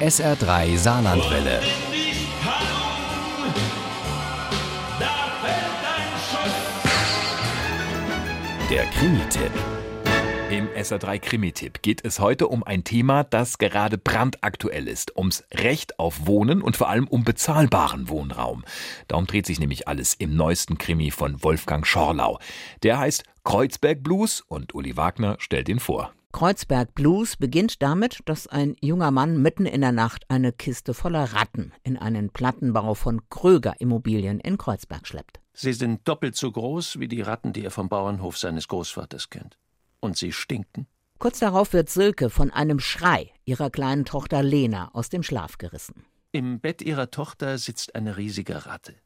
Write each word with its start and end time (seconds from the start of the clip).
SR3 0.00 0.76
Saarlandwelle. 0.76 1.60
Der 8.68 8.84
Krimi-Tipp. 8.86 9.52
Im 10.50 10.68
SR3 10.70 11.20
Krimi-Tipp 11.20 11.82
geht 11.82 12.04
es 12.04 12.18
heute 12.18 12.48
um 12.48 12.64
ein 12.64 12.82
Thema, 12.82 13.22
das 13.22 13.58
gerade 13.58 13.96
brandaktuell 13.96 14.88
ist. 14.88 15.16
Ums 15.16 15.44
Recht 15.52 15.98
auf 16.00 16.26
Wohnen 16.26 16.60
und 16.60 16.76
vor 16.76 16.88
allem 16.88 17.06
um 17.06 17.22
bezahlbaren 17.22 18.08
Wohnraum. 18.08 18.64
Darum 19.06 19.26
dreht 19.26 19.46
sich 19.46 19.60
nämlich 19.60 19.86
alles 19.86 20.14
im 20.14 20.34
neuesten 20.34 20.76
Krimi 20.76 21.12
von 21.12 21.42
Wolfgang 21.44 21.86
Schorlau. 21.86 22.40
Der 22.82 22.98
heißt 22.98 23.22
Kreuzberg 23.44 24.02
Blues 24.02 24.40
und 24.40 24.74
Uli 24.74 24.96
Wagner 24.96 25.36
stellt 25.38 25.68
ihn 25.68 25.78
vor. 25.78 26.12
Kreuzberg 26.34 26.96
Blues 26.96 27.36
beginnt 27.36 27.80
damit, 27.80 28.18
dass 28.24 28.48
ein 28.48 28.74
junger 28.80 29.12
Mann 29.12 29.40
mitten 29.40 29.66
in 29.66 29.82
der 29.82 29.92
Nacht 29.92 30.24
eine 30.28 30.52
Kiste 30.52 30.92
voller 30.92 31.32
Ratten 31.32 31.72
in 31.84 31.96
einen 31.96 32.30
Plattenbau 32.30 32.94
von 32.94 33.28
Kröger 33.28 33.80
Immobilien 33.80 34.40
in 34.40 34.58
Kreuzberg 34.58 35.06
schleppt. 35.06 35.38
Sie 35.52 35.72
sind 35.72 36.08
doppelt 36.08 36.34
so 36.34 36.50
groß 36.50 36.98
wie 36.98 37.06
die 37.06 37.20
Ratten, 37.20 37.52
die 37.52 37.62
er 37.62 37.70
vom 37.70 37.88
Bauernhof 37.88 38.36
seines 38.36 38.66
Großvaters 38.66 39.30
kennt. 39.30 39.58
Und 40.00 40.16
sie 40.16 40.32
stinken. 40.32 40.88
Kurz 41.20 41.38
darauf 41.38 41.72
wird 41.72 41.88
Silke 41.88 42.30
von 42.30 42.50
einem 42.50 42.80
Schrei 42.80 43.30
ihrer 43.44 43.70
kleinen 43.70 44.04
Tochter 44.04 44.42
Lena 44.42 44.90
aus 44.92 45.10
dem 45.10 45.22
Schlaf 45.22 45.58
gerissen. 45.58 46.04
Im 46.32 46.58
Bett 46.58 46.82
ihrer 46.82 47.12
Tochter 47.12 47.58
sitzt 47.58 47.94
eine 47.94 48.16
riesige 48.16 48.66
Ratte. 48.66 48.96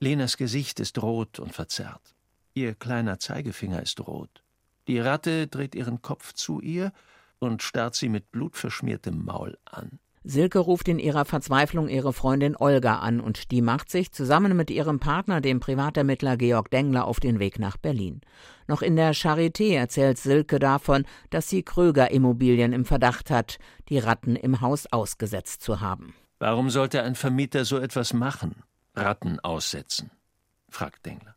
Lenas 0.00 0.36
Gesicht 0.36 0.80
ist 0.80 1.00
rot 1.00 1.38
und 1.38 1.54
verzerrt. 1.54 2.14
Ihr 2.52 2.74
kleiner 2.74 3.18
Zeigefinger 3.18 3.80
ist 3.80 4.06
rot. 4.06 4.42
Die 4.88 4.98
Ratte 4.98 5.46
dreht 5.46 5.74
ihren 5.74 6.02
Kopf 6.02 6.32
zu 6.32 6.60
ihr 6.60 6.92
und 7.38 7.62
starrt 7.62 7.94
sie 7.94 8.08
mit 8.08 8.32
blutverschmiertem 8.32 9.24
Maul 9.24 9.58
an. 9.66 10.00
Silke 10.24 10.58
ruft 10.58 10.88
in 10.88 10.98
ihrer 10.98 11.24
Verzweiflung 11.24 11.88
ihre 11.88 12.12
Freundin 12.12 12.56
Olga 12.56 12.98
an 12.98 13.20
und 13.20 13.50
die 13.50 13.62
macht 13.62 13.90
sich 13.90 14.12
zusammen 14.12 14.56
mit 14.56 14.70
ihrem 14.70 14.98
Partner, 14.98 15.40
dem 15.40 15.60
Privatermittler 15.60 16.36
Georg 16.36 16.70
Dengler, 16.70 17.06
auf 17.06 17.20
den 17.20 17.38
Weg 17.38 17.58
nach 17.58 17.76
Berlin. 17.76 18.20
Noch 18.66 18.82
in 18.82 18.96
der 18.96 19.14
Charité 19.14 19.74
erzählt 19.74 20.18
Silke 20.18 20.58
davon, 20.58 21.06
dass 21.30 21.48
sie 21.48 21.62
Kröger 21.62 22.10
Immobilien 22.10 22.72
im 22.72 22.84
Verdacht 22.84 23.30
hat, 23.30 23.58
die 23.88 23.98
Ratten 23.98 24.36
im 24.36 24.60
Haus 24.60 24.86
ausgesetzt 24.86 25.62
zu 25.62 25.80
haben. 25.80 26.14
Warum 26.40 26.70
sollte 26.70 27.02
ein 27.02 27.14
Vermieter 27.14 27.64
so 27.64 27.78
etwas 27.78 28.12
machen? 28.12 28.62
Ratten 28.94 29.38
aussetzen? 29.40 30.10
fragt 30.68 31.06
Dengler. 31.06 31.36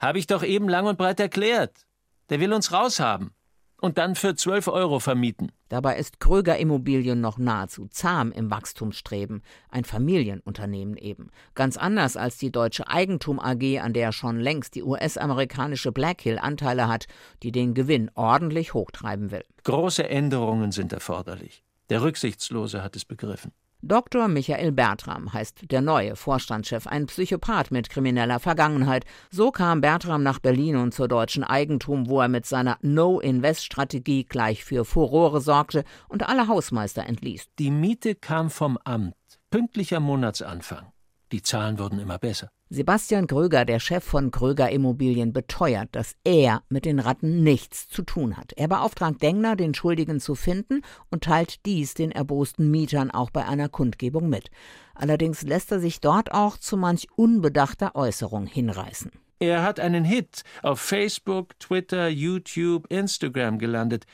Habe 0.00 0.18
ich 0.18 0.26
doch 0.26 0.42
eben 0.42 0.68
lang 0.68 0.86
und 0.86 0.98
breit 0.98 1.20
erklärt. 1.20 1.86
Der 2.30 2.40
will 2.40 2.52
uns 2.52 2.72
raushaben. 2.72 3.32
Und 3.80 3.98
dann 3.98 4.14
für 4.14 4.34
12 4.34 4.68
Euro 4.68 4.98
vermieten. 4.98 5.52
Dabei 5.68 5.98
ist 5.98 6.18
Kröger 6.18 6.56
Immobilien 6.56 7.20
noch 7.20 7.36
nahezu 7.36 7.86
zahm 7.88 8.32
im 8.32 8.50
Wachstumsstreben. 8.50 9.42
Ein 9.68 9.84
Familienunternehmen 9.84 10.96
eben. 10.96 11.30
Ganz 11.54 11.76
anders 11.76 12.16
als 12.16 12.38
die 12.38 12.50
Deutsche 12.50 12.88
Eigentum 12.88 13.38
AG, 13.38 13.80
an 13.80 13.92
der 13.92 14.12
schon 14.12 14.40
längst 14.40 14.74
die 14.74 14.82
US-amerikanische 14.82 15.92
Blackhill 15.92 16.38
Anteile 16.38 16.88
hat, 16.88 17.06
die 17.42 17.52
den 17.52 17.74
Gewinn 17.74 18.10
ordentlich 18.14 18.72
hochtreiben 18.72 19.30
will. 19.30 19.44
Große 19.64 20.08
Änderungen 20.08 20.72
sind 20.72 20.94
erforderlich. 20.94 21.62
Der 21.90 22.00
Rücksichtslose 22.00 22.82
hat 22.82 22.96
es 22.96 23.04
begriffen. 23.04 23.52
Dr. 23.86 24.28
Michael 24.28 24.72
Bertram 24.72 25.34
heißt 25.34 25.70
der 25.70 25.82
neue 25.82 26.16
Vorstandschef, 26.16 26.86
ein 26.86 27.04
Psychopath 27.04 27.70
mit 27.70 27.90
krimineller 27.90 28.40
Vergangenheit. 28.40 29.04
So 29.30 29.50
kam 29.50 29.82
Bertram 29.82 30.22
nach 30.22 30.38
Berlin 30.38 30.76
und 30.76 30.94
zur 30.94 31.06
deutschen 31.06 31.44
Eigentum, 31.44 32.08
wo 32.08 32.22
er 32.22 32.28
mit 32.28 32.46
seiner 32.46 32.78
No-Invest-Strategie 32.80 34.24
gleich 34.24 34.64
für 34.64 34.86
Furore 34.86 35.42
sorgte 35.42 35.84
und 36.08 36.26
alle 36.26 36.48
Hausmeister 36.48 37.04
entließ. 37.04 37.48
Die 37.58 37.70
Miete 37.70 38.14
kam 38.14 38.48
vom 38.48 38.78
Amt, 38.84 39.16
pünktlicher 39.50 40.00
Monatsanfang. 40.00 40.90
Die 41.30 41.42
Zahlen 41.42 41.78
wurden 41.78 41.98
immer 41.98 42.18
besser. 42.18 42.48
Sebastian 42.70 43.26
Kröger, 43.26 43.66
der 43.66 43.78
Chef 43.78 44.02
von 44.02 44.30
Kröger 44.30 44.70
Immobilien, 44.70 45.34
beteuert, 45.34 45.90
dass 45.92 46.16
er 46.24 46.62
mit 46.70 46.86
den 46.86 46.98
Ratten 46.98 47.42
nichts 47.42 47.88
zu 47.88 48.02
tun 48.02 48.38
hat. 48.38 48.52
Er 48.56 48.68
beauftragt 48.68 49.22
Dengler, 49.22 49.54
den 49.54 49.74
Schuldigen 49.74 50.18
zu 50.18 50.34
finden 50.34 50.80
und 51.10 51.24
teilt 51.24 51.66
dies 51.66 51.92
den 51.92 52.10
erbosten 52.10 52.70
Mietern 52.70 53.10
auch 53.10 53.30
bei 53.30 53.44
einer 53.46 53.68
Kundgebung 53.68 54.30
mit. 54.30 54.50
Allerdings 54.94 55.42
lässt 55.42 55.72
er 55.72 55.78
sich 55.78 56.00
dort 56.00 56.32
auch 56.32 56.56
zu 56.56 56.78
manch 56.78 57.08
unbedachter 57.16 57.94
Äußerung 57.94 58.46
hinreißen. 58.46 59.12
Er 59.40 59.62
hat 59.62 59.78
einen 59.78 60.04
Hit 60.04 60.42
auf 60.62 60.80
Facebook, 60.80 61.58
Twitter, 61.58 62.08
YouTube, 62.08 62.90
Instagram 62.90 63.58
gelandet. 63.58 64.06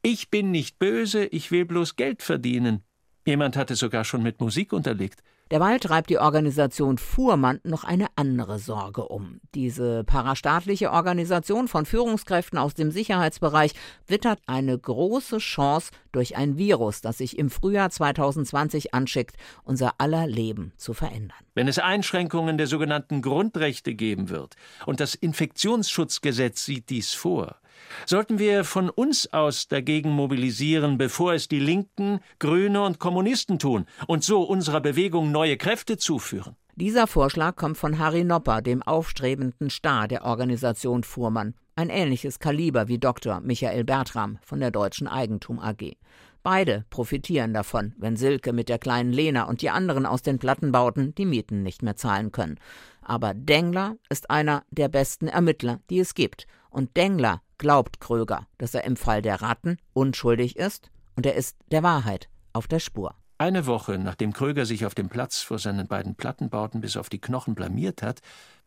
Ich 0.00 0.30
bin 0.30 0.50
nicht 0.50 0.78
böse, 0.78 1.26
ich 1.26 1.50
will 1.50 1.66
bloß 1.66 1.96
Geld 1.96 2.22
verdienen. 2.22 2.84
Jemand 3.26 3.56
hat 3.56 3.70
es 3.70 3.80
sogar 3.80 4.04
schon 4.04 4.22
mit 4.22 4.40
Musik 4.40 4.72
unterlegt. 4.72 5.22
Derweil 5.50 5.80
treibt 5.80 6.10
die 6.10 6.18
Organisation 6.18 6.98
Fuhrmann 6.98 7.60
noch 7.64 7.84
eine 7.84 8.06
andere 8.16 8.58
Sorge 8.58 9.08
um. 9.08 9.40
Diese 9.54 10.04
parastaatliche 10.04 10.90
Organisation 10.90 11.68
von 11.68 11.86
Führungskräften 11.86 12.58
aus 12.58 12.74
dem 12.74 12.90
Sicherheitsbereich 12.90 13.72
wittert 14.06 14.40
eine 14.46 14.78
große 14.78 15.38
Chance 15.38 15.90
durch 16.12 16.36
ein 16.36 16.58
Virus, 16.58 17.00
das 17.00 17.18
sich 17.18 17.38
im 17.38 17.48
Frühjahr 17.48 17.88
2020 17.88 18.92
anschickt, 18.92 19.36
unser 19.64 19.94
aller 19.98 20.26
Leben 20.26 20.72
zu 20.76 20.92
verändern. 20.92 21.38
Wenn 21.54 21.68
es 21.68 21.78
Einschränkungen 21.78 22.58
der 22.58 22.66
sogenannten 22.66 23.22
Grundrechte 23.22 23.94
geben 23.94 24.28
wird, 24.28 24.56
und 24.84 25.00
das 25.00 25.14
Infektionsschutzgesetz 25.14 26.64
sieht 26.64 26.90
dies 26.90 27.14
vor, 27.14 27.56
sollten 28.06 28.38
wir 28.38 28.64
von 28.64 28.90
uns 28.90 29.32
aus 29.32 29.68
dagegen 29.68 30.10
mobilisieren, 30.10 30.98
bevor 30.98 31.34
es 31.34 31.48
die 31.48 31.60
Linken, 31.60 32.20
Grüne 32.38 32.82
und 32.82 32.98
Kommunisten 32.98 33.58
tun 33.58 33.86
und 34.06 34.24
so 34.24 34.42
unserer 34.42 34.80
Bewegung 34.80 35.30
neue 35.32 35.56
Kräfte 35.56 35.96
zuführen. 35.96 36.56
Dieser 36.76 37.08
Vorschlag 37.08 37.56
kommt 37.56 37.76
von 37.76 37.98
Harry 37.98 38.22
Nopper, 38.22 38.62
dem 38.62 38.82
aufstrebenden 38.84 39.68
Star 39.68 40.06
der 40.06 40.24
Organisation 40.24 41.02
Fuhrmann. 41.02 41.54
Ein 41.74 41.90
ähnliches 41.90 42.38
Kaliber 42.38 42.86
wie 42.86 42.98
Dr. 42.98 43.40
Michael 43.40 43.84
Bertram 43.84 44.38
von 44.42 44.60
der 44.60 44.70
Deutschen 44.70 45.08
Eigentum 45.08 45.58
AG. 45.58 45.96
Beide 46.44 46.84
profitieren 46.88 47.52
davon, 47.52 47.94
wenn 47.98 48.16
Silke 48.16 48.52
mit 48.52 48.68
der 48.68 48.78
kleinen 48.78 49.12
Lena 49.12 49.44
und 49.44 49.60
die 49.60 49.70
anderen 49.70 50.06
aus 50.06 50.22
den 50.22 50.38
Plattenbauten 50.38 51.14
die 51.16 51.26
Mieten 51.26 51.62
nicht 51.62 51.82
mehr 51.82 51.96
zahlen 51.96 52.32
können. 52.32 52.58
Aber 53.02 53.34
Dengler 53.34 53.96
ist 54.08 54.30
einer 54.30 54.62
der 54.70 54.88
besten 54.88 55.28
Ermittler, 55.28 55.80
die 55.90 55.98
es 55.98 56.14
gibt. 56.14 56.46
Und 56.70 56.96
Dengler 56.96 57.42
glaubt 57.58 58.00
Kröger, 58.00 58.46
dass 58.56 58.74
er 58.74 58.84
im 58.84 58.96
Fall 58.96 59.22
der 59.22 59.42
Ratten 59.42 59.78
unschuldig 59.92 60.56
ist 60.56 60.90
und 61.16 61.26
er 61.26 61.34
ist 61.34 61.56
der 61.70 61.82
Wahrheit 61.82 62.28
auf 62.52 62.68
der 62.68 62.78
Spur. 62.78 63.14
Eine 63.36 63.66
Woche 63.66 63.98
nachdem 63.98 64.32
Kröger 64.32 64.66
sich 64.66 64.86
auf 64.86 64.94
dem 64.94 65.08
Platz 65.08 65.42
vor 65.42 65.58
seinen 65.58 65.86
beiden 65.86 66.14
Plattenbauten 66.14 66.80
bis 66.80 66.96
auf 66.96 67.08
die 67.08 67.20
Knochen 67.20 67.54
blamiert 67.54 68.02
hat, 68.02 68.20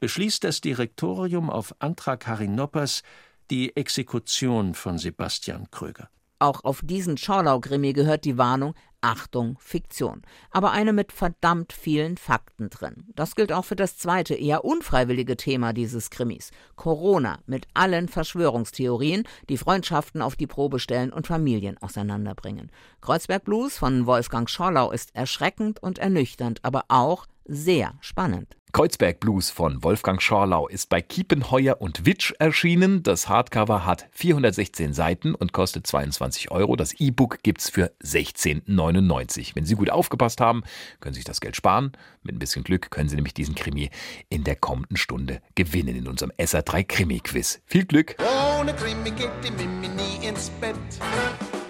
beschließt 0.00 0.44
das 0.44 0.60
Direktorium 0.60 1.48
auf 1.50 1.74
Antrag 1.78 2.26
Harry 2.26 2.48
Noppers 2.48 3.02
die 3.50 3.74
Exekution 3.76 4.74
von 4.74 4.98
Sebastian 4.98 5.70
Kröger. 5.70 6.10
Auch 6.38 6.62
auf 6.64 6.82
diesen 6.84 7.16
Schorlau-Krimi 7.16 7.94
gehört 7.94 8.24
die 8.24 8.38
Warnung, 8.38 8.74
Achtung, 9.00 9.56
Fiktion. 9.60 10.22
Aber 10.50 10.72
eine 10.72 10.92
mit 10.92 11.12
verdammt 11.12 11.72
vielen 11.72 12.16
Fakten 12.16 12.68
drin. 12.68 13.04
Das 13.14 13.36
gilt 13.36 13.52
auch 13.52 13.64
für 13.64 13.76
das 13.76 13.96
zweite, 13.96 14.34
eher 14.34 14.64
unfreiwillige 14.64 15.36
Thema 15.36 15.72
dieses 15.72 16.10
Krimis. 16.10 16.50
Corona 16.76 17.38
mit 17.46 17.68
allen 17.74 18.08
Verschwörungstheorien, 18.08 19.24
die 19.48 19.56
Freundschaften 19.56 20.20
auf 20.20 20.36
die 20.36 20.46
Probe 20.46 20.80
stellen 20.80 21.12
und 21.12 21.26
Familien 21.26 21.78
auseinanderbringen. 21.78 22.70
Kreuzberg 23.00 23.44
Blues 23.44 23.78
von 23.78 24.06
Wolfgang 24.06 24.50
Schorlau 24.50 24.90
ist 24.90 25.14
erschreckend 25.14 25.82
und 25.82 25.98
ernüchternd, 25.98 26.60
aber 26.64 26.84
auch 26.88 27.26
sehr 27.44 27.94
spannend. 28.00 28.57
Kreuzberg 28.72 29.18
Blues 29.18 29.50
von 29.50 29.82
Wolfgang 29.82 30.20
Schorlau 30.20 30.68
ist 30.68 30.88
bei 30.88 31.00
Kiepenheuer 31.00 31.80
und 31.80 32.04
Witsch 32.04 32.32
erschienen. 32.38 33.02
Das 33.02 33.28
Hardcover 33.28 33.86
hat 33.86 34.06
416 34.12 34.92
Seiten 34.92 35.34
und 35.34 35.52
kostet 35.52 35.86
22 35.86 36.50
Euro. 36.50 36.76
Das 36.76 36.92
E-Book 36.92 37.42
gibt's 37.42 37.70
für 37.70 37.92
16,99. 38.04 39.54
Wenn 39.54 39.64
Sie 39.64 39.74
gut 39.74 39.90
aufgepasst 39.90 40.40
haben, 40.40 40.62
können 41.00 41.14
Sie 41.14 41.20
sich 41.20 41.24
das 41.24 41.40
Geld 41.40 41.56
sparen. 41.56 41.92
Mit 42.22 42.34
ein 42.34 42.38
bisschen 42.38 42.62
Glück 42.62 42.90
können 42.90 43.08
Sie 43.08 43.16
nämlich 43.16 43.34
diesen 43.34 43.54
Krimi 43.54 43.90
in 44.28 44.44
der 44.44 44.56
kommenden 44.56 44.96
Stunde 44.96 45.40
gewinnen 45.54 45.96
in 45.96 46.06
unserem 46.06 46.32
SR3 46.32 46.84
Krimi 46.84 47.20
Quiz. 47.20 47.60
Viel 47.66 47.86
Glück! 47.86 48.16
Ohne 48.60 48.74
Krimi 48.74 49.10
geht 49.10 49.30
die 49.42 49.50
Mimi 49.50 49.88
nie 49.88 50.26
ins 50.26 50.50
Bett. 50.60 50.76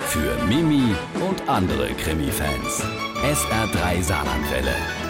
Für 0.00 0.36
Mimi 0.46 0.94
und 1.20 1.48
andere 1.48 1.88
Krimi-Fans. 1.94 2.82
SR3 3.22 4.02
Saarlandwelle. 4.02 5.09